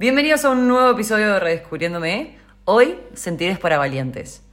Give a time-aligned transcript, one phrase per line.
[0.00, 2.38] Bienvenidos a un nuevo episodio de Redescubriéndome.
[2.66, 4.44] Hoy, Sentires para Valientes.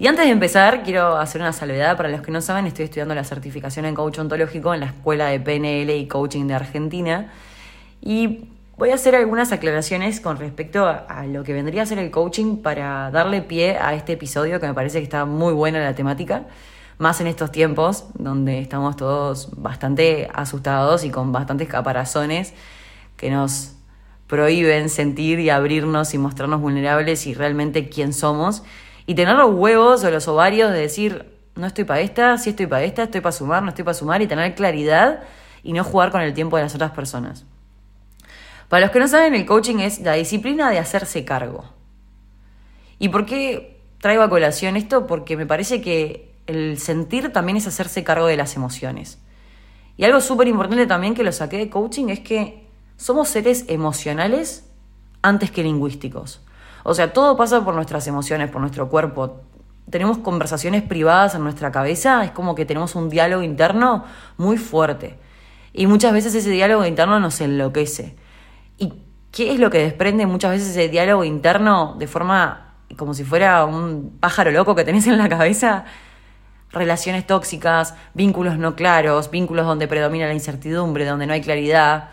[0.00, 1.96] Y antes de empezar, quiero hacer una salvedad.
[1.96, 5.28] Para los que no saben, estoy estudiando la certificación en coach ontológico en la Escuela
[5.28, 7.32] de PNL y Coaching de Argentina.
[8.00, 12.10] Y voy a hacer algunas aclaraciones con respecto a lo que vendría a ser el
[12.10, 15.94] coaching para darle pie a este episodio que me parece que está muy buena la
[15.94, 16.46] temática
[16.98, 22.54] más en estos tiempos donde estamos todos bastante asustados y con bastantes caparazones
[23.16, 23.74] que nos
[24.26, 28.62] prohíben sentir y abrirnos y mostrarnos vulnerables y realmente quién somos
[29.06, 32.66] y tener los huevos o los ovarios de decir no estoy para esta, sí estoy
[32.66, 35.22] para esta, estoy para sumar, no estoy para sumar y tener claridad
[35.62, 37.44] y no jugar con el tiempo de las otras personas.
[38.68, 41.64] Para los que no saben, el coaching es la disciplina de hacerse cargo.
[42.98, 45.06] ¿Y por qué traigo a colación esto?
[45.06, 49.18] Porque me parece que el sentir también es hacerse cargo de las emociones.
[49.96, 52.63] Y algo súper importante también que lo saqué de coaching es que
[52.96, 54.68] somos seres emocionales
[55.22, 56.40] antes que lingüísticos.
[56.82, 59.40] O sea, todo pasa por nuestras emociones, por nuestro cuerpo.
[59.90, 64.04] Tenemos conversaciones privadas en nuestra cabeza, es como que tenemos un diálogo interno
[64.36, 65.18] muy fuerte.
[65.72, 68.16] Y muchas veces ese diálogo interno nos enloquece.
[68.78, 68.92] ¿Y
[69.30, 73.64] qué es lo que desprende muchas veces ese diálogo interno de forma como si fuera
[73.64, 75.84] un pájaro loco que tenés en la cabeza?
[76.74, 82.10] relaciones tóxicas, vínculos no claros, vínculos donde predomina la incertidumbre, donde no hay claridad,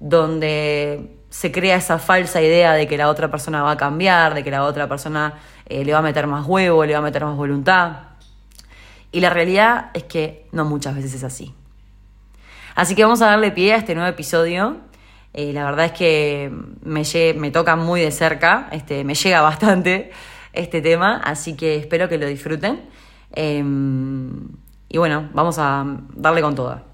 [0.00, 4.42] donde se crea esa falsa idea de que la otra persona va a cambiar, de
[4.42, 5.34] que la otra persona
[5.66, 7.98] eh, le va a meter más huevo, le va a meter más voluntad.
[9.12, 11.54] Y la realidad es que no muchas veces es así.
[12.74, 14.76] Así que vamos a darle pie a este nuevo episodio.
[15.32, 16.50] Eh, la verdad es que
[16.82, 17.02] me,
[17.34, 20.10] me toca muy de cerca, este, me llega bastante
[20.52, 22.80] este tema, así que espero que lo disfruten.
[23.32, 24.48] Em,
[24.88, 26.85] y bueno, vamos a darle con toda.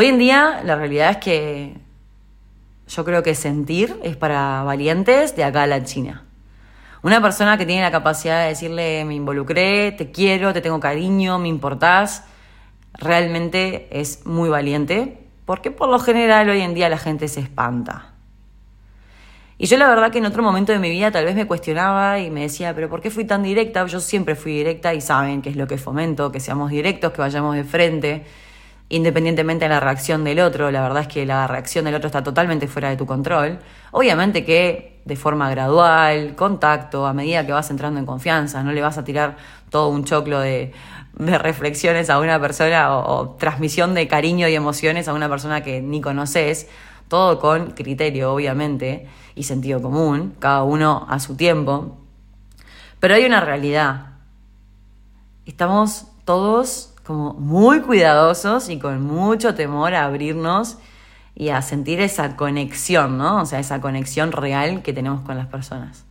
[0.00, 1.74] Hoy en día la realidad es que
[2.88, 6.24] yo creo que sentir es para valientes de acá a la China.
[7.02, 11.38] Una persona que tiene la capacidad de decirle me involucré, te quiero, te tengo cariño,
[11.38, 12.24] me importás,
[12.94, 18.14] realmente es muy valiente, porque por lo general hoy en día la gente se espanta.
[19.58, 22.20] Y yo la verdad que en otro momento de mi vida tal vez me cuestionaba
[22.20, 23.84] y me decía, pero ¿por qué fui tan directa?
[23.84, 27.20] Yo siempre fui directa y saben que es lo que fomento, que seamos directos, que
[27.20, 28.24] vayamos de frente,
[28.90, 30.70] independientemente de la reacción del otro.
[30.70, 33.58] La verdad es que la reacción del otro está totalmente fuera de tu control.
[33.92, 38.82] Obviamente que de forma gradual, contacto, a medida que vas entrando en confianza, no le
[38.82, 39.36] vas a tirar
[39.70, 40.72] todo un choclo de,
[41.14, 46.00] reflexiones a una persona o, transmisión de cariño y emociones a una persona que ni
[46.00, 46.68] conoces
[47.08, 51.98] todo con criterio, obviamente, y sentido común, cada uno a su tiempo.
[53.00, 54.18] Pero hay una realidad.
[55.46, 60.78] Estamos todos como muy cuidadosos y con mucho temor a abrirnos
[61.34, 63.42] y a sentir esa conexión, ¿no?
[63.42, 66.04] O sea, esa conexión real que tenemos con las personas.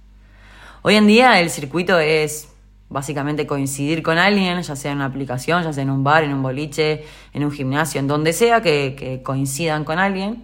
[0.81, 2.50] Hoy en día el circuito es
[2.89, 6.33] básicamente coincidir con alguien, ya sea en una aplicación, ya sea en un bar, en
[6.33, 10.44] un boliche, en un gimnasio, en donde sea que, que coincidan con alguien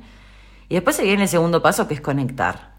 [0.70, 2.76] y después se viene el segundo paso que es conectar.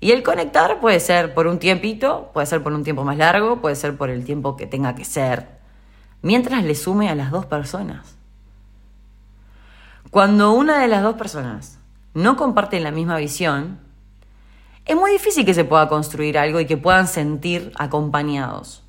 [0.00, 3.60] Y el conectar puede ser por un tiempito, puede ser por un tiempo más largo,
[3.60, 5.61] puede ser por el tiempo que tenga que ser,
[6.22, 8.16] mientras le sume a las dos personas.
[10.10, 11.78] Cuando una de las dos personas
[12.14, 13.78] no comparte la misma visión,
[14.84, 18.82] es muy difícil que se pueda construir algo y que puedan sentir acompañados.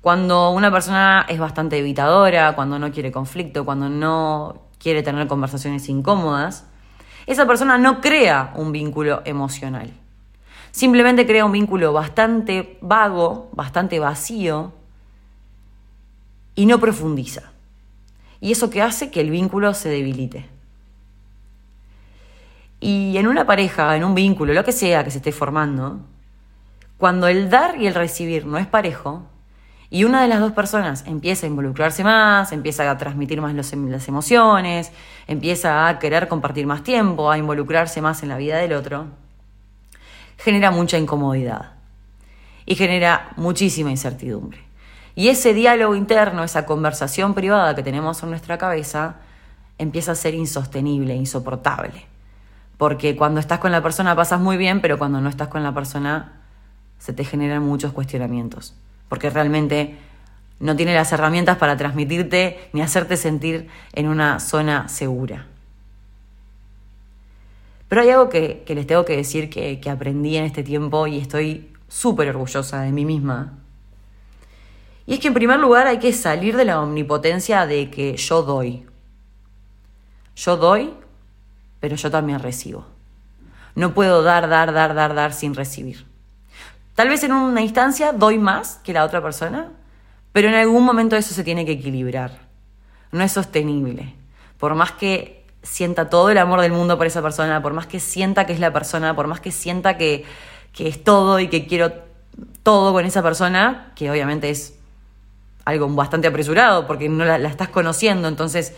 [0.00, 5.88] Cuando una persona es bastante evitadora, cuando no quiere conflicto, cuando no quiere tener conversaciones
[5.88, 6.66] incómodas,
[7.26, 9.92] esa persona no crea un vínculo emocional.
[10.72, 14.72] Simplemente crea un vínculo bastante vago, bastante vacío
[16.54, 17.52] y no profundiza.
[18.40, 20.48] Y eso que hace que el vínculo se debilite.
[22.80, 26.00] Y en una pareja, en un vínculo, lo que sea que se esté formando,
[26.98, 29.22] cuando el dar y el recibir no es parejo,
[29.88, 33.90] y una de las dos personas empieza a involucrarse más, empieza a transmitir más em,
[33.90, 34.90] las emociones,
[35.26, 39.06] empieza a querer compartir más tiempo, a involucrarse más en la vida del otro,
[40.38, 41.74] genera mucha incomodidad
[42.64, 44.71] y genera muchísima incertidumbre.
[45.14, 49.16] Y ese diálogo interno, esa conversación privada que tenemos en nuestra cabeza,
[49.78, 52.06] empieza a ser insostenible, insoportable.
[52.78, 55.74] Porque cuando estás con la persona pasas muy bien, pero cuando no estás con la
[55.74, 56.40] persona
[56.98, 58.74] se te generan muchos cuestionamientos
[59.12, 59.98] porque realmente
[60.58, 65.48] no tiene las herramientas para transmitirte ni hacerte sentir en una zona segura.
[67.90, 71.18] Pero hay algo que, les tengo que decir que, que aprendí en este tiempo y
[71.18, 73.58] estoy súper orgullosa de mí misma.
[75.06, 78.42] Y es que en primer lugar hay que salir de la omnipotencia de que yo
[78.42, 78.86] doy.
[80.34, 80.94] Yo doy
[81.82, 82.86] pero yo también recibo.
[83.74, 86.06] No puedo dar, dar, dar, dar, dar sin recibir.
[86.94, 89.72] Tal vez en una instancia doy más que la otra persona,
[90.30, 92.38] pero en algún momento eso se tiene que equilibrar.
[93.10, 94.14] No es sostenible.
[94.58, 97.98] Por más que sienta todo el amor del mundo por esa persona, por más que
[97.98, 100.24] sienta que es la persona, por más que sienta que,
[100.78, 101.92] es todo y que quiero
[102.62, 104.78] todo con esa persona, que obviamente es
[105.64, 108.74] algo bastante apresurado porque no la, estás conociendo, entonces,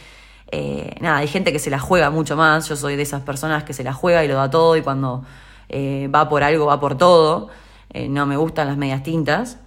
[0.50, 3.64] eh, nada, hay gente que se la juega mucho más, yo soy de esas personas
[3.64, 5.24] que se la juega y lo da todo y cuando
[5.68, 7.48] eh, va por algo va por todo.
[7.90, 9.58] Eh, no me gustan las medias tintas.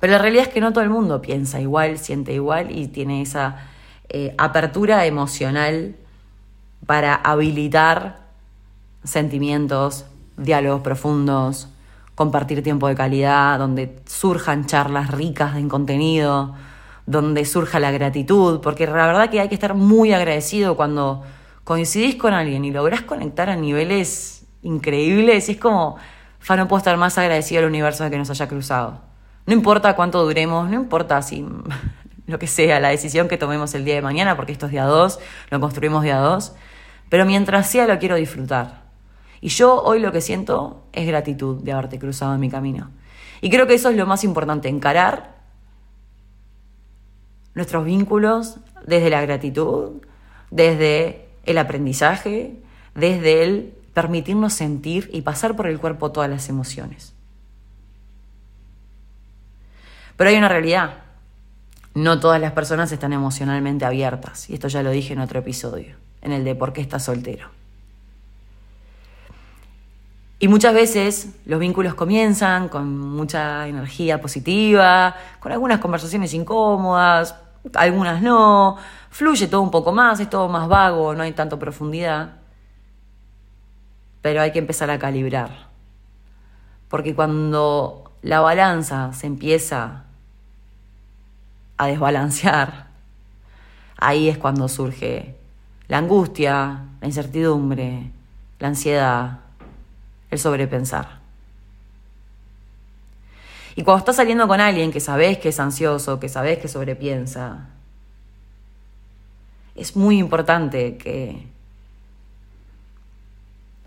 [0.00, 3.22] Pero la realidad es que no todo el mundo piensa igual, siente igual y tiene
[3.22, 3.68] esa
[4.36, 5.96] apertura emocional
[6.84, 8.22] para habilitar
[9.04, 10.04] sentimientos,
[10.36, 11.68] diálogos profundos,
[12.14, 16.54] compartir tiempo de calidad, donde surjan charlas ricas en contenido,
[17.06, 21.22] donde surja la gratitud, porque la verdad que hay que estar muy agradecido cuando
[21.64, 25.96] coincidís con alguien y lográs conectar a niveles increíbles, es como
[26.42, 29.00] Fa, no puedo estar más agradecido al universo de que nos haya cruzado.
[29.46, 31.46] No importa cuánto duremos, no importa si
[32.26, 34.84] lo que sea, la decisión que tomemos el día de mañana, porque esto es día
[34.84, 35.20] 2,
[35.50, 36.52] lo construimos día 2,
[37.08, 38.81] pero mientras sea lo quiero disfrutar.
[39.42, 42.90] Y yo hoy lo que siento es gratitud de haberte cruzado en mi camino.
[43.40, 45.34] Y creo que eso es lo más importante, encarar
[47.54, 50.00] nuestros vínculos desde la gratitud,
[50.52, 52.62] desde el aprendizaje,
[52.94, 57.12] desde el permitirnos sentir y pasar por el cuerpo todas las emociones.
[60.16, 60.98] Pero hay una realidad.
[61.94, 64.48] No todas las personas están emocionalmente abiertas.
[64.48, 67.50] Y esto ya lo dije en otro episodio, en el de por qué estás soltero.
[70.42, 77.36] Y muchas veces los vínculos comienzan con mucha energía positiva, con algunas conversaciones incómodas,
[77.74, 78.76] algunas no,
[79.08, 82.32] fluye todo un poco más, es todo más vago, no hay tanto profundidad.
[84.20, 85.68] Pero hay que empezar a calibrar.
[86.88, 90.06] Porque cuando la balanza se empieza
[91.76, 92.88] a desbalancear,
[93.96, 95.36] ahí es cuando surge
[95.86, 98.10] la angustia, la incertidumbre,
[98.58, 99.41] la ansiedad,
[100.32, 101.20] el sobrepensar.
[103.76, 107.68] Y cuando estás saliendo con alguien que sabes que es ansioso, que sabes que sobrepiensa,
[109.74, 111.46] es muy importante que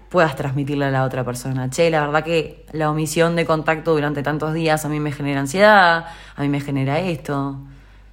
[0.10, 1.70] puedas transmitirle a la otra persona.
[1.70, 5.40] Che, la verdad que la omisión de contacto durante tantos días a mí me genera
[5.40, 6.06] ansiedad,
[6.36, 7.58] a mí me genera esto,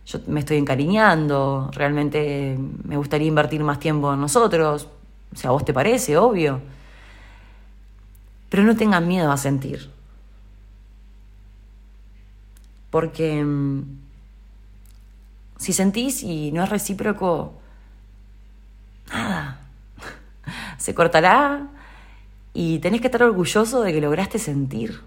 [0.07, 4.89] yo me estoy encariñando, realmente me gustaría invertir más tiempo en nosotros,
[5.35, 6.61] o sea, a vos te parece, obvio.
[8.53, 9.89] Pero no tengan miedo a sentir.
[12.91, 13.83] Porque mm,
[15.57, 17.55] si sentís y no es recíproco,
[19.11, 19.63] nada,
[20.77, 21.71] se cortará,
[22.53, 25.01] y tenés que estar orgulloso de que lograste sentir.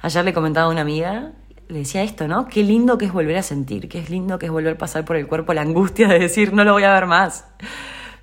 [0.00, 1.32] Ayer le comentaba a una amiga,
[1.68, 2.48] le decía esto, ¿no?
[2.48, 5.06] Qué lindo que es volver a sentir, qué es lindo que es volver a pasar
[5.06, 7.46] por el cuerpo la angustia de decir, no lo voy a ver más.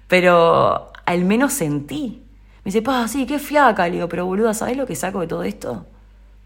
[0.08, 2.29] Pero al menos sentí.
[2.70, 3.88] Me dice, pa, sí, qué fiaca.
[3.88, 5.88] Le digo, pero boluda, ¿sabes lo que saco de todo esto?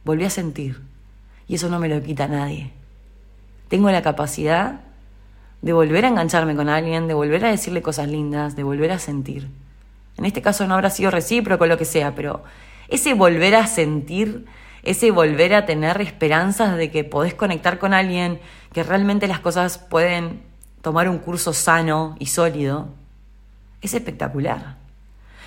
[0.05, 0.79] Volví a sentir.
[1.49, 2.71] Y eso no me lo quita nadie.
[3.67, 4.79] Tengo la capacidad
[5.61, 8.99] de volver a engancharme con alguien, de volver a decirle cosas lindas, de volver a
[8.99, 9.49] sentir.
[10.15, 12.45] En este caso no habrá sido recíproco, lo que sea, pero
[12.87, 14.45] ese volver a sentir,
[14.83, 18.39] ese volver a tener esperanzas de que podés conectar con alguien,
[18.71, 20.41] que realmente las cosas pueden
[20.81, 22.87] tomar un curso sano y sólido,
[23.81, 24.82] es espectacular.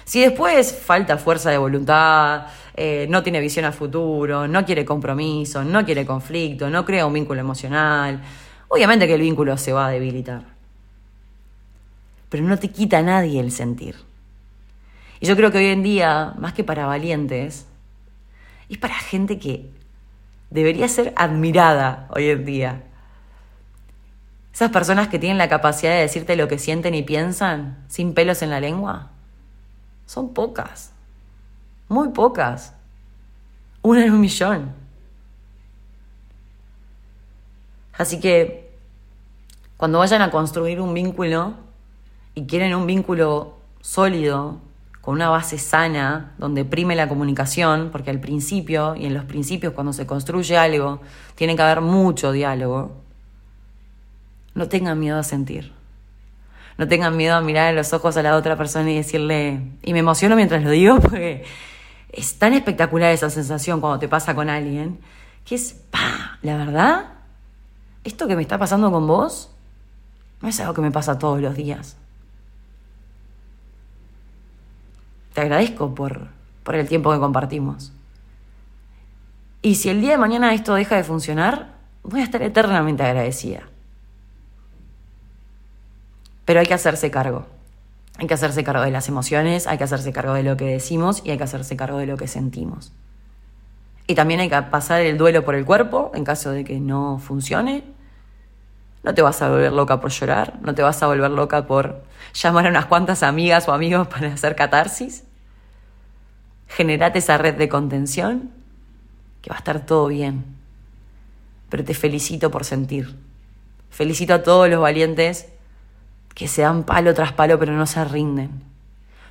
[0.06, 2.46] Si después falta fuerza de voluntad,
[2.76, 7.12] eh, no tiene visión a futuro, no quiere compromiso, no quiere conflicto, no crea un
[7.12, 8.22] vínculo emocional,
[8.68, 10.44] obviamente que el vínculo se va a debilitar.
[12.28, 13.96] Pero no te quita a nadie el sentir.
[15.18, 17.66] Y yo creo que hoy en día, más que para valientes,
[18.68, 19.70] es para gente que
[20.50, 22.82] debería ser admirada hoy en día.
[24.54, 28.40] Esas personas que tienen la capacidad de decirte lo que sienten y piensan sin pelos
[28.42, 29.10] en la lengua,
[30.06, 30.92] son pocas,
[31.88, 32.74] muy pocas,
[33.82, 34.72] una en un millón.
[37.92, 38.72] Así que
[39.76, 41.54] cuando vayan a construir un vínculo
[42.34, 44.60] y quieren un vínculo sólido,
[45.00, 49.72] con una base sana, donde prime la comunicación, porque al principio, y en los principios
[49.72, 51.00] cuando se construye algo,
[51.36, 52.90] tiene que haber mucho diálogo,
[54.54, 55.72] no tengan miedo a sentir.
[56.78, 59.92] No tengan miedo a mirar en los ojos a la otra persona y decirle, y
[59.92, 61.44] me emociono mientras lo digo, porque
[62.10, 64.98] es tan espectacular esa sensación cuando te pasa con alguien,
[65.44, 67.06] que es, pa, la verdad,
[68.04, 69.50] esto que me está pasando con vos,
[70.42, 71.96] no es algo que me pasa todos los días.
[75.36, 76.28] te agradezco por,
[76.62, 77.92] por el tiempo que compartimos.
[79.60, 83.64] Y si el día de mañana esto deja de funcionar, voy a estar eternamente agradecida.
[86.46, 87.44] Pero hay que hacerse cargo.
[88.18, 91.20] Hay que hacerse cargo de las emociones, hay que hacerse cargo de lo que decimos
[91.22, 92.92] y hay que hacerse cargo de lo que sentimos.
[94.06, 97.18] Y también hay que pasar el duelo por el cuerpo en caso de que no
[97.18, 97.84] funcione.
[99.02, 102.02] No te vas a volver loca por llorar, no te vas a volver loca por
[102.32, 105.24] llamar a unas cuantas amigas o amigos para hacer catarsis.
[106.68, 108.50] Generate esa red de contención,
[109.42, 110.44] que va a estar todo bien.
[111.68, 113.16] Pero te felicito por sentir.
[113.90, 115.48] Felicito a todos los valientes
[116.36, 118.62] que se dan palo tras palo pero no se rinden.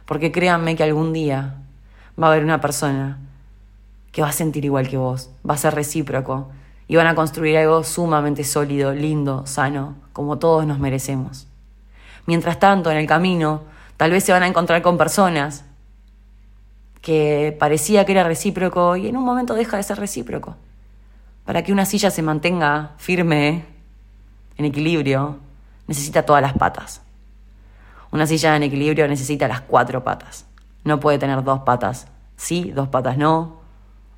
[0.06, 1.58] Porque créanme que algún día
[2.22, 3.20] va a haber una persona
[4.12, 6.50] que va a sentir igual que vos, va a ser recíproco
[6.88, 11.48] y van a construir algo sumamente sólido, lindo, sano, como todos nos merecemos.
[12.26, 13.62] Mientras tanto, en el camino,
[13.98, 15.64] tal vez se van a encontrar con personas
[17.02, 20.56] que parecía que era recíproco y en un momento deja de ser recíproco.
[21.46, 23.66] Para que una silla se mantenga firme,
[24.58, 25.45] en equilibrio,
[25.88, 27.02] necesita todas las patas.
[28.12, 30.46] Una silla en equilibrio necesita las cuatro patas.
[30.84, 33.60] No puede tener dos patas sí, dos patas no,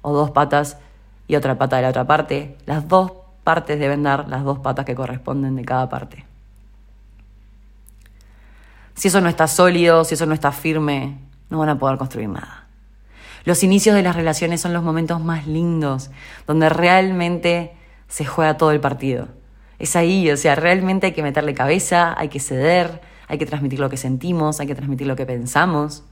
[0.01, 0.77] o dos patas
[1.27, 2.57] y otra pata de la otra parte.
[2.65, 3.12] Las dos
[3.43, 6.25] partes deben dar las dos patas que corresponden de cada parte.
[8.95, 11.19] Si eso no está sólido, si eso no está firme,
[11.50, 12.65] no van a poder construir nada.
[13.45, 16.09] Los inicios de las relaciones son los momentos más lindos,
[16.47, 19.27] donde realmente se juega todo el partido
[19.79, 23.79] es ahí, o sea, realmente hay que meterle cabeza, hay que ceder, hay que transmitir
[23.79, 26.03] lo que sentimos, hay que transmitir lo que pensamos.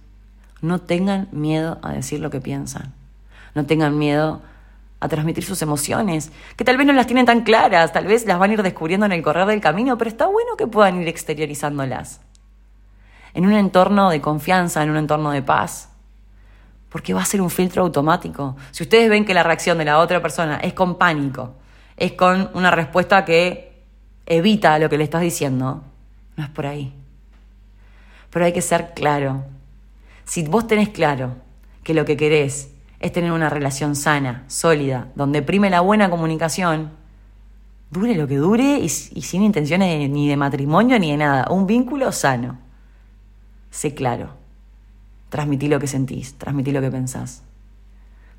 [0.62, 2.93] No tengan miedo a decir lo que piensan.
[3.55, 4.41] No tengan miedo
[5.00, 8.39] a transmitir sus emociones, que tal vez no las tienen tan claras, tal vez las
[8.39, 11.07] van a ir descubriendo en el correr del camino, pero está bueno que puedan ir
[11.07, 12.22] exteriorizándolas.
[13.34, 15.89] En un entorno de confianza, en un entorno de paz.
[16.89, 18.55] Porque va a ser un filtro automático.
[18.72, 21.55] Si ustedes ven que la reacción de la otra persona es con pánico,
[21.98, 23.84] es con una respuesta que
[24.25, 25.84] evita lo que le estás diciendo.
[26.36, 26.94] No es por ahí.
[28.30, 29.44] Pero hay que ser claro.
[30.25, 31.36] Si vos tenés claro
[31.84, 36.92] que lo que querés es tener una relación sana, sólida, donde prime la buena comunicación,
[37.92, 42.12] dure lo que dure y, sin intenciones ni de matrimonio ni de nada, un vínculo
[42.12, 42.58] sano.
[43.70, 44.32] Sé claro.
[45.30, 47.45] Transmití lo que sentís, transmití lo que pensás.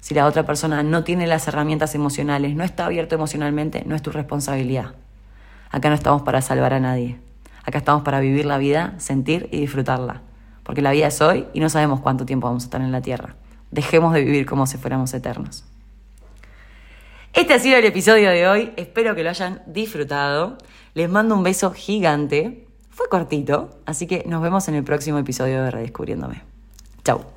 [0.00, 4.02] Si la otra persona no tiene las herramientas emocionales, no está abierto emocionalmente, no es
[4.02, 4.94] tu responsabilidad.
[5.70, 7.18] Acá no estamos para salvar a nadie.
[7.64, 10.22] Acá estamos para vivir la vida, sentir y disfrutarla.
[10.62, 13.02] Porque la vida es hoy y no sabemos cuánto tiempo vamos a estar en la
[13.02, 13.36] Tierra.
[13.70, 15.64] Dejemos de vivir como si fuéramos eternos.
[17.32, 18.72] Este ha sido el episodio de hoy.
[18.76, 20.56] Espero que lo hayan disfrutado.
[20.94, 22.66] Les mando un beso gigante.
[22.88, 26.42] Fue cortito, así que nos vemos en el próximo episodio de Redescubriéndome.
[27.04, 27.35] Chau.